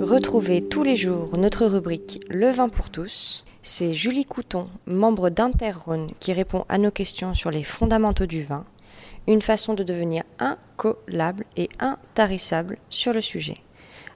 Retrouvez 0.00 0.62
tous 0.62 0.82
les 0.82 0.96
jours 0.96 1.36
notre 1.38 1.66
rubrique 1.66 2.24
Le 2.28 2.50
vin 2.50 2.68
pour 2.68 2.90
tous. 2.90 3.44
C'est 3.62 3.92
Julie 3.92 4.24
Couton, 4.24 4.68
membre 4.86 5.30
d'Interrhône, 5.30 6.10
qui 6.20 6.32
répond 6.32 6.64
à 6.68 6.78
nos 6.78 6.90
questions 6.90 7.34
sur 7.34 7.50
les 7.50 7.62
fondamentaux 7.62 8.26
du 8.26 8.42
vin, 8.42 8.64
une 9.26 9.42
façon 9.42 9.74
de 9.74 9.82
devenir 9.82 10.22
incollable 10.38 11.44
et 11.56 11.68
intarissable 11.80 12.78
sur 12.90 13.12
le 13.12 13.20
sujet. 13.20 13.56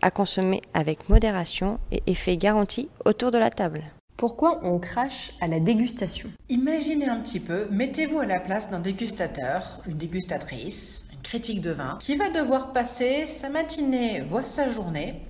À 0.00 0.10
consommer 0.10 0.62
avec 0.74 1.08
modération 1.08 1.78
et 1.90 2.02
effet 2.06 2.36
garanti 2.36 2.88
autour 3.04 3.30
de 3.30 3.38
la 3.38 3.50
table. 3.50 3.82
Pourquoi 4.16 4.60
on 4.62 4.78
crache 4.78 5.32
à 5.40 5.48
la 5.48 5.58
dégustation? 5.58 6.28
Imaginez 6.48 7.08
un 7.08 7.20
petit 7.20 7.40
peu, 7.40 7.66
mettez-vous 7.70 8.20
à 8.20 8.26
la 8.26 8.38
place 8.38 8.70
d'un 8.70 8.80
dégustateur, 8.80 9.80
une 9.86 9.98
dégustatrice, 9.98 11.04
critique 11.22 11.60
de 11.60 11.70
vin, 11.70 11.98
qui 12.00 12.16
va 12.16 12.30
devoir 12.30 12.72
passer 12.72 13.26
sa 13.26 13.48
matinée, 13.48 14.22
voire 14.28 14.46
sa 14.46 14.70
journée, 14.70 15.22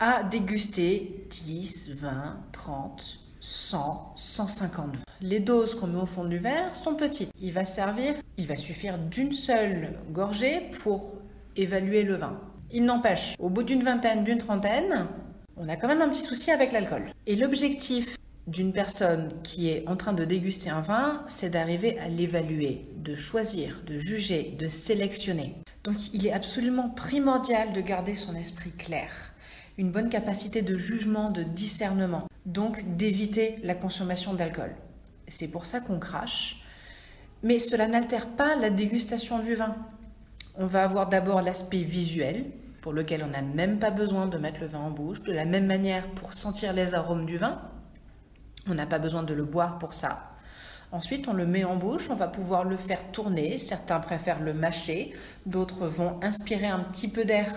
à 0.00 0.22
déguster 0.22 1.26
10, 1.30 1.94
20, 1.94 2.36
30, 2.52 3.18
100, 3.40 4.12
150. 4.16 4.96
Les 5.20 5.40
doses 5.40 5.74
qu'on 5.74 5.86
met 5.88 6.00
au 6.00 6.06
fond 6.06 6.24
du 6.24 6.38
verre 6.38 6.76
sont 6.76 6.94
petites. 6.94 7.32
Il 7.40 7.52
va 7.52 7.64
servir, 7.64 8.14
il 8.36 8.46
va 8.46 8.56
suffire 8.56 8.98
d'une 8.98 9.32
seule 9.32 9.98
gorgée 10.10 10.70
pour 10.82 11.16
évaluer 11.56 12.02
le 12.02 12.16
vin. 12.16 12.38
Il 12.70 12.84
n'empêche, 12.84 13.34
au 13.38 13.48
bout 13.48 13.62
d'une 13.62 13.82
vingtaine, 13.82 14.24
d'une 14.24 14.38
trentaine, 14.38 15.06
on 15.56 15.68
a 15.68 15.76
quand 15.76 15.88
même 15.88 16.02
un 16.02 16.08
petit 16.08 16.22
souci 16.22 16.50
avec 16.50 16.70
l'alcool. 16.70 17.10
Et 17.26 17.34
l'objectif 17.34 18.17
d'une 18.48 18.72
personne 18.72 19.30
qui 19.42 19.68
est 19.68 19.86
en 19.86 19.96
train 19.96 20.14
de 20.14 20.24
déguster 20.24 20.70
un 20.70 20.80
vin, 20.80 21.22
c'est 21.28 21.50
d'arriver 21.50 21.98
à 21.98 22.08
l'évaluer, 22.08 22.86
de 22.96 23.14
choisir, 23.14 23.82
de 23.86 23.98
juger, 23.98 24.56
de 24.58 24.68
sélectionner. 24.68 25.54
Donc 25.84 26.14
il 26.14 26.26
est 26.26 26.32
absolument 26.32 26.88
primordial 26.88 27.74
de 27.74 27.80
garder 27.82 28.14
son 28.14 28.34
esprit 28.34 28.72
clair, 28.72 29.12
une 29.76 29.92
bonne 29.92 30.08
capacité 30.08 30.62
de 30.62 30.78
jugement, 30.78 31.30
de 31.30 31.42
discernement, 31.42 32.26
donc 32.46 32.96
d'éviter 32.96 33.56
la 33.62 33.74
consommation 33.74 34.32
d'alcool. 34.32 34.74
C'est 35.28 35.48
pour 35.48 35.66
ça 35.66 35.80
qu'on 35.80 35.98
crache, 35.98 36.62
mais 37.42 37.58
cela 37.58 37.86
n'altère 37.86 38.28
pas 38.28 38.56
la 38.56 38.70
dégustation 38.70 39.40
du 39.40 39.56
vin. 39.56 39.76
On 40.56 40.66
va 40.66 40.84
avoir 40.84 41.10
d'abord 41.10 41.42
l'aspect 41.42 41.82
visuel, 41.82 42.46
pour 42.80 42.94
lequel 42.94 43.22
on 43.22 43.28
n'a 43.28 43.42
même 43.42 43.78
pas 43.78 43.90
besoin 43.90 44.26
de 44.26 44.38
mettre 44.38 44.60
le 44.60 44.68
vin 44.68 44.80
en 44.80 44.90
bouche, 44.90 45.22
de 45.22 45.32
la 45.32 45.44
même 45.44 45.66
manière 45.66 46.08
pour 46.12 46.32
sentir 46.32 46.72
les 46.72 46.94
arômes 46.94 47.26
du 47.26 47.36
vin, 47.36 47.60
on 48.70 48.74
n'a 48.74 48.86
pas 48.86 48.98
besoin 48.98 49.22
de 49.22 49.34
le 49.34 49.44
boire 49.44 49.78
pour 49.78 49.94
ça. 49.94 50.30
Ensuite, 50.90 51.28
on 51.28 51.34
le 51.34 51.46
met 51.46 51.64
en 51.64 51.76
bouche, 51.76 52.08
on 52.10 52.14
va 52.14 52.28
pouvoir 52.28 52.64
le 52.64 52.76
faire 52.76 53.10
tourner. 53.12 53.58
Certains 53.58 54.00
préfèrent 54.00 54.40
le 54.40 54.54
mâcher, 54.54 55.12
d'autres 55.44 55.86
vont 55.86 56.18
inspirer 56.22 56.66
un 56.66 56.80
petit 56.80 57.08
peu 57.08 57.24
d'air 57.24 57.52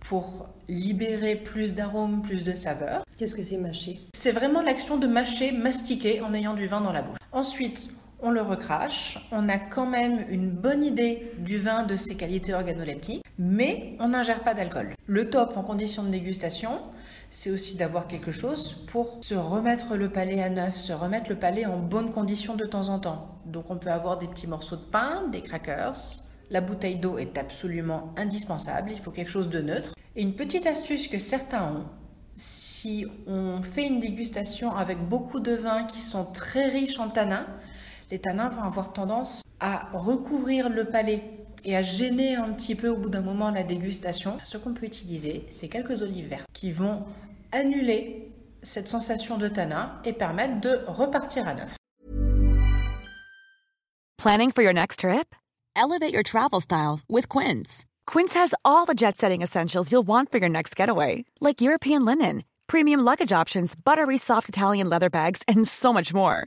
pour 0.00 0.48
libérer 0.68 1.36
plus 1.36 1.74
d'arômes, 1.74 2.22
plus 2.22 2.44
de 2.44 2.54
saveurs. 2.54 3.04
Qu'est-ce 3.18 3.34
que 3.34 3.42
c'est 3.42 3.58
mâcher? 3.58 4.00
C'est 4.14 4.32
vraiment 4.32 4.62
l'action 4.62 4.96
de 4.96 5.06
mâcher, 5.06 5.52
mastiquer 5.52 6.20
en 6.22 6.32
ayant 6.32 6.54
du 6.54 6.66
vin 6.66 6.80
dans 6.80 6.92
la 6.92 7.02
bouche. 7.02 7.18
Ensuite, 7.32 7.90
on 8.24 8.30
le 8.30 8.40
recrache, 8.40 9.18
on 9.32 9.50
a 9.50 9.58
quand 9.58 9.86
même 9.86 10.24
une 10.30 10.50
bonne 10.50 10.82
idée 10.82 11.30
du 11.38 11.58
vin, 11.58 11.82
de 11.82 11.94
ses 11.94 12.16
qualités 12.16 12.54
organoleptiques, 12.54 13.22
mais 13.38 13.96
on 14.00 14.08
n'ingère 14.08 14.42
pas 14.42 14.54
d'alcool. 14.54 14.94
Le 15.06 15.28
top 15.28 15.58
en 15.58 15.62
condition 15.62 16.02
de 16.02 16.08
dégustation, 16.08 16.80
c'est 17.30 17.50
aussi 17.50 17.76
d'avoir 17.76 18.06
quelque 18.06 18.32
chose 18.32 18.86
pour 18.86 19.18
se 19.20 19.34
remettre 19.34 19.96
le 19.96 20.08
palais 20.08 20.42
à 20.42 20.48
neuf, 20.48 20.74
se 20.76 20.94
remettre 20.94 21.28
le 21.28 21.38
palais 21.38 21.66
en 21.66 21.78
bonne 21.78 22.12
condition 22.12 22.56
de 22.56 22.64
temps 22.64 22.88
en 22.88 22.98
temps. 22.98 23.40
Donc 23.44 23.66
on 23.68 23.76
peut 23.76 23.90
avoir 23.90 24.18
des 24.18 24.26
petits 24.26 24.46
morceaux 24.46 24.76
de 24.76 24.90
pain, 24.90 25.28
des 25.30 25.42
crackers. 25.42 25.98
La 26.48 26.62
bouteille 26.62 26.96
d'eau 26.96 27.18
est 27.18 27.36
absolument 27.36 28.14
indispensable, 28.16 28.90
il 28.90 29.00
faut 29.00 29.10
quelque 29.10 29.30
chose 29.30 29.50
de 29.50 29.60
neutre. 29.60 29.94
Et 30.16 30.22
une 30.22 30.34
petite 30.34 30.66
astuce 30.66 31.08
que 31.08 31.18
certains 31.18 31.64
ont, 31.64 31.84
si 32.36 33.04
on 33.26 33.60
fait 33.62 33.86
une 33.86 34.00
dégustation 34.00 34.74
avec 34.74 34.98
beaucoup 34.98 35.40
de 35.40 35.52
vins 35.52 35.84
qui 35.84 36.00
sont 36.00 36.24
très 36.24 36.68
riches 36.68 36.98
en 36.98 37.08
tanins, 37.08 37.46
les 38.10 38.18
tanins 38.18 38.48
vont 38.48 38.62
avoir 38.62 38.92
tendance 38.92 39.42
à 39.60 39.88
recouvrir 39.92 40.68
le 40.68 40.84
palais 40.84 41.22
et 41.64 41.76
à 41.76 41.82
gêner 41.82 42.36
un 42.36 42.52
petit 42.52 42.74
peu 42.74 42.88
au 42.88 42.96
bout 42.96 43.08
d'un 43.08 43.22
moment 43.22 43.50
la 43.50 43.62
dégustation. 43.62 44.38
Ce 44.44 44.58
qu'on 44.58 44.74
peut 44.74 44.86
utiliser, 44.86 45.46
c'est 45.50 45.68
quelques 45.68 46.02
olives 46.02 46.28
vertes 46.28 46.46
qui 46.52 46.72
vont 46.72 47.04
annuler 47.52 48.30
cette 48.62 48.88
sensation 48.88 49.38
de 49.38 49.48
tanin 49.48 49.92
et 50.04 50.12
permettre 50.12 50.60
de 50.60 50.80
repartir 50.86 51.46
à 51.48 51.54
neuf. 51.54 51.76
Planning 54.18 54.52
for 54.52 54.62
your 54.62 54.72
next 54.72 55.00
trip? 55.00 55.34
Elevate 55.76 56.12
your 56.12 56.22
travel 56.22 56.60
style 56.60 57.00
with 57.10 57.28
Quince. 57.28 57.84
Quince 58.06 58.34
has 58.34 58.54
all 58.64 58.86
the 58.86 58.94
jet 58.94 59.16
setting 59.16 59.42
essentials 59.42 59.90
you'll 59.90 60.06
want 60.06 60.30
for 60.30 60.38
your 60.38 60.48
next 60.48 60.76
getaway, 60.76 61.24
like 61.40 61.60
European 61.60 62.04
linen, 62.04 62.44
premium 62.66 63.00
luggage 63.00 63.32
options, 63.32 63.74
buttery 63.74 64.16
soft 64.16 64.48
Italian 64.48 64.88
leather 64.88 65.10
bags, 65.10 65.42
and 65.46 65.66
so 65.66 65.92
much 65.92 66.14
more. 66.14 66.46